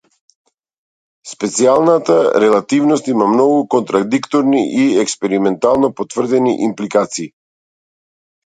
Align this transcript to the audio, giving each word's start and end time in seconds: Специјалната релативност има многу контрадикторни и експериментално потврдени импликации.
Специјалната 1.31 2.15
релативност 2.43 3.11
има 3.13 3.27
многу 3.33 3.59
контрадикторни 3.75 4.65
и 4.85 4.89
експериментално 5.05 5.91
потврдени 6.01 6.57
импликации. 6.71 7.31